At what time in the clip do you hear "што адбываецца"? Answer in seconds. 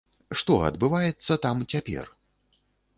0.39-1.39